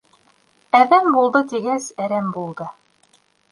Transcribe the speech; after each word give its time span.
Әҙәм 0.79 1.09
булды 1.17 1.43
тигәс, 1.53 1.91
әрәм 2.09 2.35
булды. 2.41 2.71